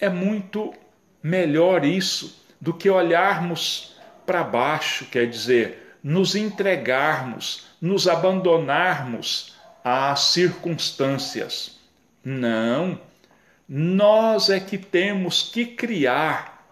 é 0.00 0.08
muito 0.08 0.74
melhor 1.22 1.84
isso 1.84 2.44
do 2.60 2.74
que 2.74 2.90
olharmos 2.90 3.96
para 4.26 4.42
baixo, 4.42 5.06
quer 5.06 5.28
dizer, 5.28 5.98
nos 6.02 6.34
entregarmos, 6.34 7.66
nos 7.80 8.08
abandonarmos 8.08 9.54
às 9.84 10.20
circunstâncias. 10.20 11.78
Não 12.24 13.00
nós 13.72 14.50
é 14.50 14.58
que 14.58 14.76
temos 14.76 15.44
que 15.44 15.64
criar 15.64 16.66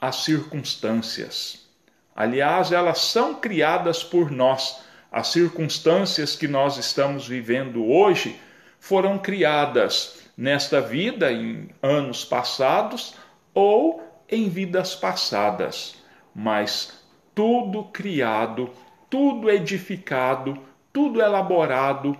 as 0.00 0.24
circunstâncias. 0.24 1.68
Aliás, 2.16 2.72
elas 2.72 3.00
são 3.00 3.34
criadas 3.34 4.02
por 4.02 4.30
nós. 4.30 4.80
As 5.12 5.28
circunstâncias 5.28 6.34
que 6.34 6.48
nós 6.48 6.78
estamos 6.78 7.28
vivendo 7.28 7.84
hoje 7.84 8.40
foram 8.80 9.18
criadas 9.18 10.22
nesta 10.38 10.80
vida, 10.80 11.30
em 11.30 11.68
anos 11.82 12.24
passados 12.24 13.14
ou 13.52 14.02
em 14.26 14.48
vidas 14.48 14.94
passadas. 14.94 15.96
Mas 16.34 16.98
tudo 17.34 17.84
criado, 17.84 18.70
tudo 19.10 19.50
edificado, 19.50 20.58
tudo 20.94 21.20
elaborado 21.20 22.16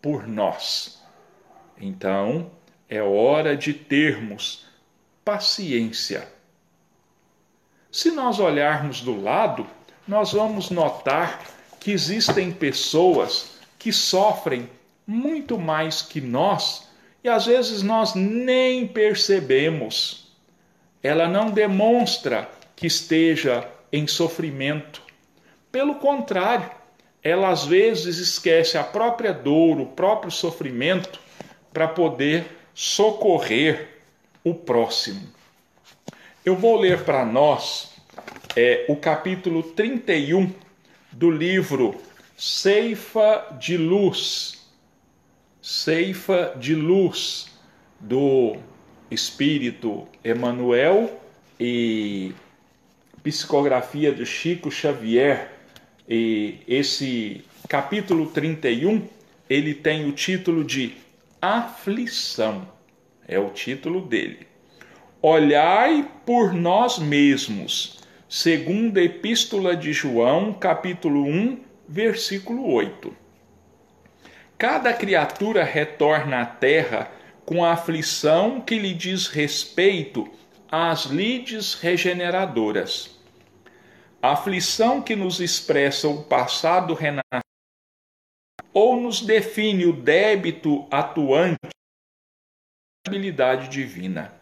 por 0.00 0.28
nós. 0.28 1.02
Então, 1.76 2.52
é 2.88 3.02
hora 3.02 3.56
de 3.56 3.72
termos 3.72 4.66
paciência. 5.24 6.28
Se 7.90 8.10
nós 8.10 8.38
olharmos 8.38 9.00
do 9.00 9.20
lado, 9.20 9.66
nós 10.06 10.32
vamos 10.32 10.70
notar 10.70 11.42
que 11.80 11.92
existem 11.92 12.50
pessoas 12.50 13.58
que 13.78 13.92
sofrem 13.92 14.68
muito 15.06 15.58
mais 15.58 16.02
que 16.02 16.20
nós 16.20 16.88
e 17.22 17.28
às 17.28 17.46
vezes 17.46 17.82
nós 17.82 18.14
nem 18.14 18.86
percebemos. 18.86 20.32
Ela 21.02 21.26
não 21.26 21.50
demonstra 21.50 22.50
que 22.76 22.86
esteja 22.86 23.66
em 23.92 24.06
sofrimento. 24.06 25.02
Pelo 25.70 25.96
contrário, 25.96 26.70
ela 27.22 27.48
às 27.48 27.64
vezes 27.64 28.18
esquece 28.18 28.76
a 28.76 28.84
própria 28.84 29.32
dor, 29.32 29.80
o 29.80 29.86
próprio 29.86 30.30
sofrimento 30.30 31.20
para 31.72 31.88
poder 31.88 32.63
socorrer 32.74 33.88
o 34.42 34.52
próximo. 34.52 35.22
Eu 36.44 36.56
vou 36.56 36.78
ler 36.78 37.04
para 37.04 37.24
nós 37.24 37.92
é, 38.56 38.84
o 38.88 38.96
capítulo 38.96 39.62
31 39.62 40.52
do 41.12 41.30
livro 41.30 41.94
Ceifa 42.36 43.56
de 43.58 43.76
Luz. 43.76 44.66
Ceifa 45.62 46.54
de 46.58 46.74
Luz 46.74 47.46
do 47.98 48.56
Espírito 49.10 50.06
Emmanuel 50.22 51.20
e 51.58 52.34
psicografia 53.22 54.12
de 54.12 54.26
Chico 54.26 54.70
Xavier. 54.70 55.52
E 56.06 56.58
esse 56.68 57.44
capítulo 57.68 58.26
31, 58.26 59.08
ele 59.48 59.72
tem 59.72 60.06
o 60.06 60.12
título 60.12 60.62
de 60.62 61.03
Aflição. 61.46 62.66
É 63.28 63.38
o 63.38 63.50
título 63.50 64.00
dele. 64.00 64.46
Olhai 65.20 66.10
por 66.24 66.54
nós 66.54 66.98
mesmos, 66.98 68.00
segundo 68.26 68.96
a 68.96 69.02
Epístola 69.02 69.76
de 69.76 69.92
João, 69.92 70.54
capítulo 70.54 71.22
1, 71.22 71.60
versículo 71.86 72.72
8. 72.72 73.14
Cada 74.56 74.94
criatura 74.94 75.62
retorna 75.62 76.40
à 76.40 76.46
terra 76.46 77.12
com 77.44 77.62
a 77.62 77.72
aflição 77.72 78.62
que 78.62 78.78
lhe 78.78 78.94
diz 78.94 79.26
respeito 79.26 80.26
às 80.72 81.04
lides 81.04 81.74
regeneradoras. 81.74 83.18
A 84.22 84.32
aflição 84.32 85.02
que 85.02 85.14
nos 85.14 85.40
expressa 85.40 86.08
o 86.08 86.22
passado 86.22 86.94
renascido 86.94 87.44
ou 88.74 89.00
nos 89.00 89.20
define 89.20 89.86
o 89.86 89.92
débito 89.92 90.84
atuante 90.90 91.60
da 91.62 93.08
habilidade 93.12 93.68
divina. 93.68 94.34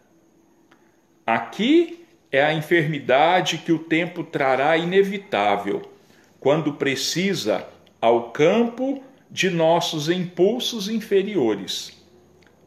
Aqui 1.23 2.03
é 2.31 2.43
a 2.43 2.51
enfermidade 2.51 3.59
que 3.59 3.71
o 3.71 3.77
tempo 3.77 4.23
trará 4.23 4.75
inevitável, 4.75 5.93
quando 6.39 6.73
precisa 6.73 7.67
ao 8.01 8.31
campo 8.31 9.03
de 9.29 9.51
nossos 9.51 10.09
impulsos 10.09 10.89
inferiores. 10.89 12.03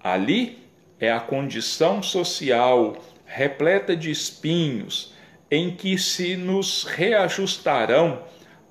Ali 0.03 0.59
é 1.01 1.11
a 1.11 1.21
condição 1.21 2.01
social 2.03 2.97
repleta 3.27 3.97
de 3.97 4.11
espinhos 4.11 5.13
em 5.51 5.75
que 5.75 5.99
se 5.99 6.37
nos 6.37 6.85
reajustarão 6.85 8.23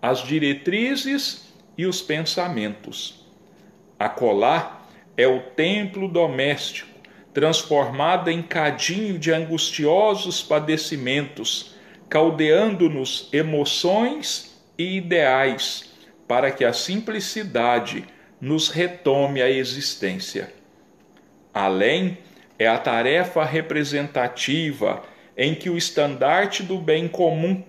as 0.02 0.24
diretrizes 0.24 1.45
e 1.78 1.86
os 1.86 2.02
pensamentos. 2.02 3.26
Acolá 3.98 4.88
é 5.18 5.28
o 5.28 5.42
templo 5.42 6.08
doméstico, 6.08 6.90
transformado 7.34 8.30
em 8.30 8.42
cadinho 8.42 9.20
de 9.20 9.32
angustiosos 9.32 10.42
padecimentos, 10.42 11.76
caldeando-nos 12.10 13.30
emoções 13.32 14.62
e 14.78 14.98
ideais, 14.98 15.92
para 16.28 16.52
que 16.52 16.64
a 16.64 16.74
simplicidade 16.74 18.06
nos 18.40 18.70
retome 18.70 19.42
a 19.42 19.50
existência. 19.50 20.54
Além 21.54 22.18
é 22.58 22.68
a 22.68 22.78
tarefa 22.78 23.44
representativa 23.44 25.04
em 25.38 25.54
que 25.54 25.70
o 25.70 25.78
estandarte 25.78 26.64
do 26.64 26.78
bem 26.78 27.08
comum 27.08 27.64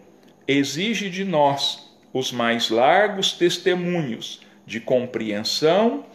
exige 0.47 1.11
de 1.11 1.25
nós 1.25 1.86
os 2.19 2.33
mais 2.33 2.71
largos 2.71 3.33
testemunhos 3.33 4.41
de 4.67 4.81
compreensão 4.81 6.07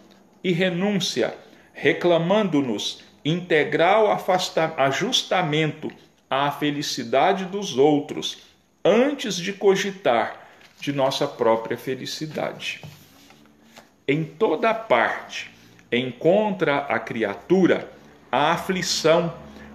e 0.44 0.52
renúncia, 0.52 1.36
reclamando-nos 1.74 3.04
integral 3.24 4.08
ajustamento 4.78 5.92
à 6.28 6.50
felicidade 6.52 7.46
dos 7.46 7.78
outros, 7.78 8.40
antes 8.84 9.36
de 9.36 9.54
cogitar 9.54 10.48
de 10.80 10.92
nossa 10.92 11.28
própria 11.28 11.78
felicidade. 11.78 12.82
Em 14.08 14.24
toda 14.24 14.74
parte 14.74 15.52
encontra 15.92 16.78
a 16.78 16.98
criatura 16.98 17.92
a 18.32 18.54
aflição 18.54 19.32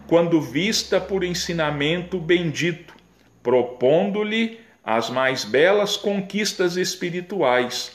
quando 0.08 0.40
vista 0.40 1.00
por 1.00 1.22
ensinamento 1.22 2.18
bendito, 2.18 2.94
propondo-lhe 3.44 4.65
as 4.86 5.10
mais 5.10 5.44
belas 5.44 5.96
conquistas 5.96 6.76
espirituais 6.76 7.90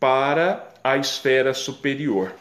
para 0.00 0.68
a 0.82 0.96
esfera 0.96 1.54
superior. 1.54 2.34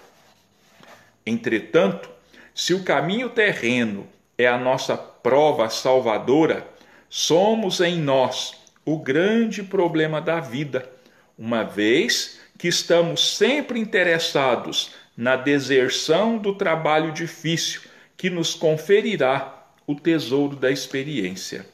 Entretanto, 1.24 2.10
se 2.56 2.74
o 2.74 2.84
caminho 2.84 3.30
terreno 3.30 4.08
é 4.36 4.48
a 4.48 4.58
nossa 4.58 4.98
prova 4.98 5.70
salvadora, 5.70 6.68
somos 7.08 7.80
em 7.80 8.00
nós 8.00 8.54
o 8.84 8.98
grande 8.98 9.62
problema 9.62 10.20
da 10.20 10.40
vida, 10.40 10.90
uma 11.38 11.64
vez 11.64 12.40
que 12.58 12.68
estamos 12.68 13.38
sempre 13.38 13.80
interessados 13.80 14.96
na 15.16 15.36
deserção 15.36 16.40
do 16.40 16.56
trabalho 16.56 17.12
difícil 17.12 17.82
que 18.18 18.32
nos 18.32 18.56
conferirá 18.56 19.64
o 19.86 19.94
tesouro 19.94 20.56
da 20.56 20.72
experiência. 20.72 21.66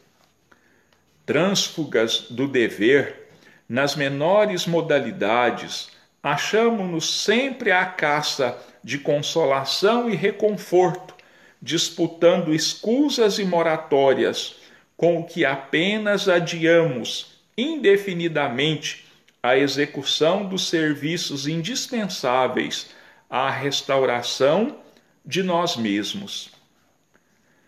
Trânsfugas 1.28 2.28
do 2.30 2.48
dever, 2.48 3.28
nas 3.68 3.98
menores 3.98 4.66
modalidades, 4.66 5.90
achamos-nos 6.24 7.22
sempre 7.22 7.70
à 7.70 7.86
caça 7.86 8.58
de 8.82 8.98
consolação 8.98 10.10
e 10.10 10.16
reconforto, 10.16 11.14
disputando 11.62 12.54
escusas 12.54 13.40
e 13.40 13.44
moratórias, 13.44 14.56
com 14.96 15.20
o 15.20 15.26
que 15.26 15.44
apenas 15.44 16.30
adiamos 16.30 17.38
indefinidamente 17.58 19.06
a 19.44 19.58
execução 19.58 20.48
dos 20.48 20.70
serviços 20.70 21.46
indispensáveis 21.46 22.88
à 23.30 23.50
restauração 23.50 24.78
de 25.26 25.44
nós 25.44 25.76
mesmos. 25.76 26.57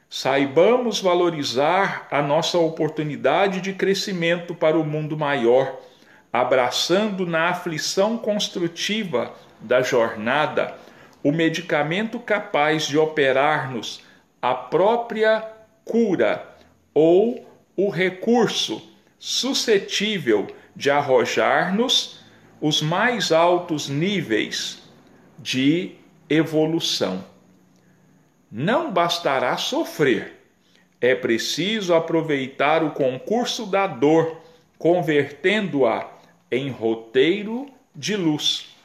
Saibamos 0.10 1.00
valorizar 1.00 2.08
a 2.10 2.20
nossa 2.20 2.58
oportunidade 2.58 3.62
de 3.62 3.74
crescimento 3.74 4.56
para 4.56 4.76
o 4.76 4.84
mundo 4.84 5.16
maior, 5.16 5.80
abraçando 6.34 7.28
na 7.28 7.50
aflição 7.50 8.18
construtiva 8.18 9.32
da 9.62 9.84
jornada 9.84 10.76
o 11.24 11.32
medicamento 11.32 12.20
capaz 12.20 12.88
de 12.88 12.98
operar-nos 12.98 14.02
a 14.42 14.56
própria 14.56 15.48
cura 15.86 16.56
ou 16.92 17.48
o 17.76 17.90
recurso 17.90 18.82
suscetível 19.20 20.48
de 20.76 20.90
arrojar-nos 20.90 22.22
os 22.60 22.82
mais 22.82 23.32
altos 23.32 23.88
níveis 23.88 24.82
de 25.38 25.92
evolução. 26.28 27.24
Não 28.52 28.92
bastará 28.92 29.56
sofrer, 29.58 30.40
é 31.00 31.14
preciso 31.14 31.94
aproveitar 31.94 32.84
o 32.84 32.92
concurso 32.92 33.66
da 33.66 33.86
dor, 33.86 34.42
convertendo-a 34.78 36.10
em 36.52 36.70
roteiro 36.70 37.68
de 37.96 38.16
luz. 38.16 38.76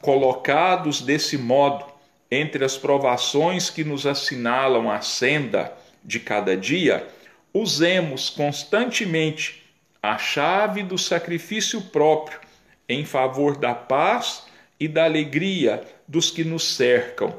Colocados 0.00 1.00
desse 1.00 1.38
modo 1.38 1.84
entre 2.30 2.64
as 2.64 2.76
provações 2.76 3.70
que 3.70 3.84
nos 3.84 4.06
assinalam 4.06 4.90
a 4.90 5.00
senda 5.00 5.72
de 6.04 6.18
cada 6.18 6.56
dia, 6.56 7.06
usemos 7.54 8.28
constantemente 8.28 9.64
a 10.02 10.18
chave 10.18 10.82
do 10.82 10.98
sacrifício 10.98 11.80
próprio 11.80 12.40
em 12.88 13.04
favor 13.04 13.56
da 13.56 13.74
paz 13.74 14.44
e 14.78 14.86
da 14.86 15.04
alegria 15.04 15.82
dos 16.06 16.30
que 16.30 16.44
nos 16.44 16.76
cercam, 16.76 17.34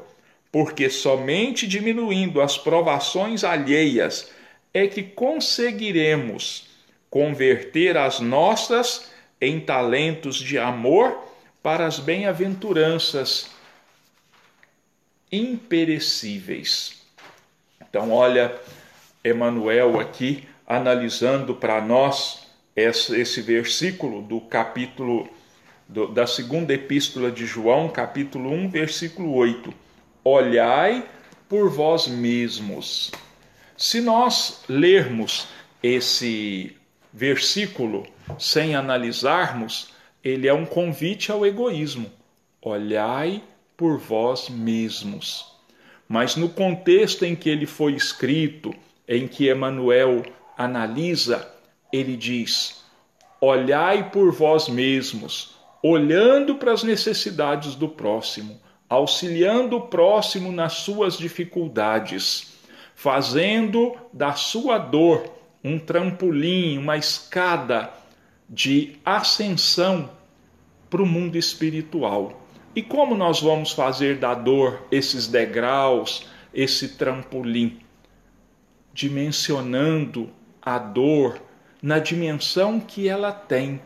porque 0.50 0.88
somente 0.88 1.66
diminuindo 1.66 2.40
as 2.40 2.56
provações 2.56 3.44
alheias 3.44 4.30
é 4.72 4.86
que 4.86 5.02
conseguiremos 5.02 6.68
converter 7.10 7.96
as 7.96 8.20
nossas 8.20 9.10
em 9.40 9.60
talentos 9.60 10.36
de 10.36 10.58
amor 10.58 11.24
para 11.62 11.86
as 11.86 11.98
bem-aventuranças 11.98 13.50
imperecíveis. 15.30 17.02
Então, 17.80 18.12
olha, 18.12 18.54
Emmanuel 19.24 20.00
aqui 20.00 20.46
analisando 20.66 21.54
para 21.54 21.80
nós 21.80 22.46
esse 22.76 23.40
versículo 23.42 24.22
do 24.22 24.40
capítulo 24.40 25.28
da 26.14 26.26
segunda 26.26 26.74
epístola 26.74 27.30
de 27.30 27.46
João, 27.46 27.88
capítulo 27.88 28.50
1, 28.52 28.68
versículo 28.68 29.34
8. 29.34 29.87
Olhai 30.30 31.08
por 31.48 31.70
vós 31.70 32.06
mesmos. 32.06 33.10
Se 33.78 33.98
nós 33.98 34.62
lermos 34.68 35.48
esse 35.82 36.76
versículo 37.10 38.06
sem 38.38 38.74
analisarmos, 38.74 39.88
ele 40.22 40.46
é 40.46 40.52
um 40.52 40.66
convite 40.66 41.32
ao 41.32 41.46
egoísmo. 41.46 42.12
Olhai 42.60 43.42
por 43.74 43.96
vós 43.96 44.50
mesmos. 44.50 45.50
Mas 46.06 46.36
no 46.36 46.50
contexto 46.50 47.24
em 47.24 47.34
que 47.34 47.48
ele 47.48 47.64
foi 47.64 47.94
escrito, 47.94 48.74
em 49.08 49.26
que 49.26 49.50
Emmanuel 49.50 50.22
analisa, 50.58 51.50
ele 51.90 52.18
diz: 52.18 52.84
Olhai 53.40 54.10
por 54.10 54.30
vós 54.30 54.68
mesmos, 54.68 55.54
olhando 55.82 56.56
para 56.56 56.72
as 56.72 56.82
necessidades 56.82 57.74
do 57.74 57.88
próximo, 57.88 58.60
auxiliando 58.88 59.76
o 59.76 59.82
próximo 59.82 60.50
nas 60.50 60.74
suas 60.74 61.18
dificuldades, 61.18 62.54
fazendo 62.94 63.96
da 64.12 64.32
sua 64.32 64.78
dor 64.78 65.30
um 65.62 65.78
trampolim, 65.78 66.78
uma 66.78 66.96
escada 66.96 67.90
de 68.48 68.96
ascensão 69.04 70.10
para 70.88 71.02
o 71.02 71.06
mundo 71.06 71.36
espiritual. 71.36 72.40
E 72.74 72.82
como 72.82 73.14
nós 73.14 73.40
vamos 73.40 73.72
fazer 73.72 74.16
da 74.18 74.34
dor 74.34 74.86
esses 74.90 75.26
degraus, 75.26 76.26
esse 76.54 76.90
trampolim? 76.90 77.80
Dimensionando 78.92 80.30
a 80.62 80.78
dor 80.78 81.42
na 81.82 81.98
dimensão 81.98 82.80
que 82.80 83.08
ela 83.08 83.32
tem, 83.32 83.80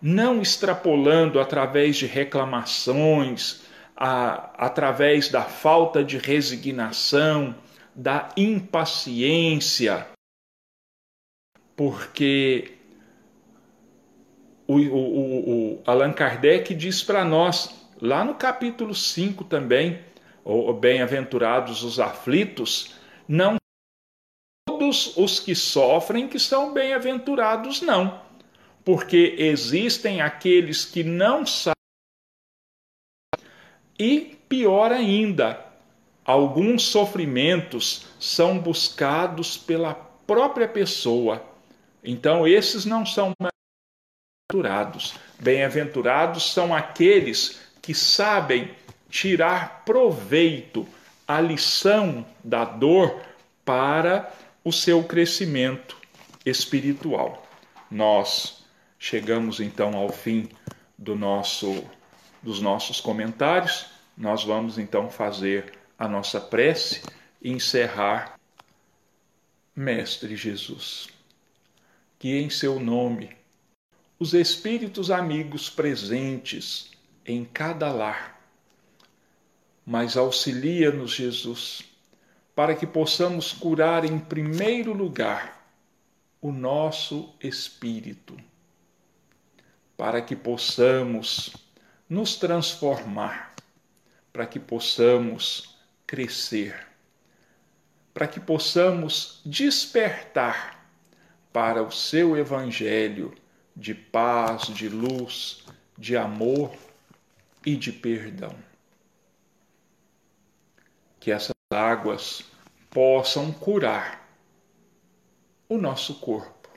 não 0.00 0.40
extrapolando 0.40 1.40
através 1.40 1.96
de 1.96 2.06
reclamações, 2.06 3.63
a, 3.96 4.66
através 4.66 5.28
da 5.28 5.42
falta 5.42 6.02
de 6.02 6.18
resignação, 6.18 7.54
da 7.94 8.28
impaciência, 8.36 10.06
porque 11.76 12.72
o, 14.66 14.76
o, 14.76 15.74
o 15.76 15.82
Allan 15.86 16.12
Kardec 16.12 16.74
diz 16.74 17.02
para 17.02 17.24
nós, 17.24 17.74
lá 18.00 18.24
no 18.24 18.34
capítulo 18.34 18.94
5 18.94 19.44
também, 19.44 20.00
Bem-aventurados 20.78 21.82
os 21.82 21.98
aflitos, 21.98 22.94
não 23.26 23.56
todos 24.66 25.16
os 25.16 25.40
que 25.40 25.54
sofrem 25.54 26.28
que 26.28 26.38
são 26.38 26.74
bem-aventurados, 26.74 27.80
não. 27.80 28.20
Porque 28.84 29.36
existem 29.38 30.20
aqueles 30.20 30.84
que 30.84 31.02
não 31.02 31.46
sabem. 31.46 31.74
E 33.98 34.36
pior 34.48 34.90
ainda, 34.90 35.64
alguns 36.24 36.82
sofrimentos 36.82 38.06
são 38.18 38.58
buscados 38.58 39.56
pela 39.56 39.94
própria 39.94 40.66
pessoa. 40.66 41.44
Então, 42.02 42.46
esses 42.46 42.84
não 42.84 43.06
são 43.06 43.32
bem-aventurados. 43.40 45.14
Bem-aventurados 45.40 46.52
são 46.52 46.74
aqueles 46.74 47.60
que 47.80 47.94
sabem 47.94 48.70
tirar 49.08 49.84
proveito, 49.84 50.86
a 51.26 51.40
lição 51.40 52.26
da 52.42 52.64
dor 52.64 53.22
para 53.64 54.30
o 54.62 54.72
seu 54.72 55.04
crescimento 55.04 55.96
espiritual. 56.44 57.46
Nós 57.90 58.64
chegamos 58.98 59.60
então 59.60 59.94
ao 59.94 60.10
fim 60.10 60.48
do 60.98 61.14
nosso 61.14 61.84
dos 62.44 62.60
nossos 62.60 63.00
comentários. 63.00 63.86
Nós 64.16 64.44
vamos 64.44 64.78
então 64.78 65.10
fazer 65.10 65.72
a 65.98 66.06
nossa 66.06 66.40
prece 66.40 67.02
e 67.42 67.50
encerrar 67.50 68.38
Mestre 69.74 70.36
Jesus. 70.36 71.08
Que 72.18 72.38
em 72.38 72.50
seu 72.50 72.78
nome 72.78 73.36
os 74.18 74.34
espíritos 74.34 75.10
amigos 75.10 75.68
presentes 75.68 76.90
em 77.26 77.44
cada 77.44 77.90
lar, 77.90 78.40
mas 79.84 80.16
auxilia-nos, 80.16 81.12
Jesus, 81.12 81.82
para 82.54 82.74
que 82.74 82.86
possamos 82.86 83.52
curar 83.52 84.04
em 84.04 84.18
primeiro 84.18 84.92
lugar 84.92 85.66
o 86.40 86.52
nosso 86.52 87.34
espírito, 87.40 88.36
para 89.96 90.22
que 90.22 90.36
possamos 90.36 91.63
nos 92.08 92.36
transformar, 92.36 93.54
para 94.32 94.46
que 94.46 94.58
possamos 94.58 95.76
crescer, 96.06 96.86
para 98.12 98.26
que 98.26 98.38
possamos 98.38 99.40
despertar 99.44 100.88
para 101.52 101.82
o 101.82 101.90
seu 101.90 102.36
evangelho 102.36 103.34
de 103.76 103.94
paz, 103.94 104.62
de 104.66 104.88
luz, 104.88 105.64
de 105.96 106.16
amor 106.16 106.72
e 107.64 107.76
de 107.76 107.92
perdão. 107.92 108.54
Que 111.18 111.30
essas 111.30 111.54
águas 111.72 112.44
possam 112.90 113.52
curar 113.52 114.28
o 115.68 115.78
nosso 115.78 116.16
corpo, 116.16 116.68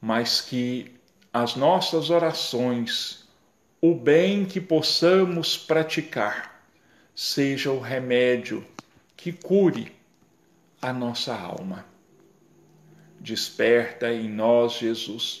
mas 0.00 0.40
que 0.40 0.94
as 1.32 1.56
nossas 1.56 2.10
orações, 2.10 3.21
o 3.82 3.94
bem 3.94 4.44
que 4.44 4.60
possamos 4.60 5.58
praticar, 5.58 6.64
seja 7.14 7.70
o 7.70 7.80
remédio 7.80 8.64
que 9.16 9.32
cure 9.32 9.92
a 10.80 10.92
nossa 10.92 11.34
alma. 11.34 11.84
Desperta 13.20 14.12
em 14.12 14.28
nós, 14.28 14.74
Jesus, 14.74 15.40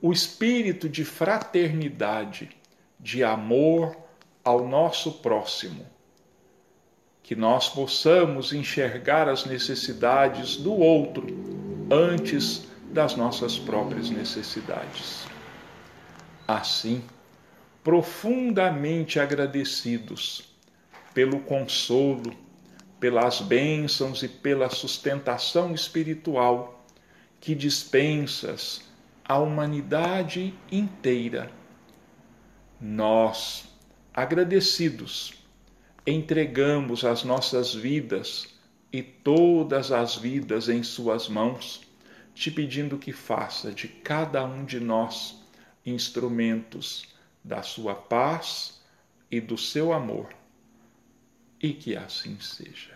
o 0.00 0.10
espírito 0.10 0.88
de 0.88 1.04
fraternidade, 1.04 2.50
de 2.98 3.22
amor 3.22 3.96
ao 4.42 4.66
nosso 4.66 5.12
próximo 5.12 5.86
que 7.22 7.36
nós 7.36 7.68
possamos 7.68 8.52
enxergar 8.52 9.28
as 9.28 9.46
necessidades 9.46 10.56
do 10.56 10.72
outro 10.72 11.26
antes 11.90 12.66
das 12.92 13.16
nossas 13.16 13.58
próprias 13.58 14.10
necessidades. 14.10 15.24
Assim, 16.46 17.02
profundamente 17.82 19.18
agradecidos 19.18 20.54
pelo 21.12 21.40
consolo, 21.40 22.32
pelas 23.00 23.40
bênçãos 23.40 24.22
e 24.22 24.28
pela 24.28 24.70
sustentação 24.70 25.74
espiritual 25.74 26.86
que 27.40 27.54
dispensas 27.54 28.82
à 29.24 29.38
humanidade 29.38 30.54
inteira. 30.70 31.50
Nós, 32.80 33.64
agradecidos, 34.14 35.34
entregamos 36.06 37.04
as 37.04 37.24
nossas 37.24 37.74
vidas 37.74 38.48
e 38.92 39.02
todas 39.02 39.90
as 39.90 40.16
vidas 40.16 40.68
em 40.68 40.82
Suas 40.84 41.28
mãos, 41.28 41.82
te 42.34 42.50
pedindo 42.50 42.96
que 42.96 43.12
faça 43.12 43.72
de 43.72 43.88
cada 43.88 44.44
um 44.44 44.64
de 44.64 44.78
nós 44.78 45.42
instrumentos 45.84 47.11
da 47.44 47.62
Sua 47.62 47.94
paz 47.94 48.80
e 49.30 49.40
do 49.40 49.56
seu 49.56 49.92
amor, 49.92 50.34
e 51.60 51.72
que 51.72 51.96
assim 51.96 52.38
seja. 52.40 52.90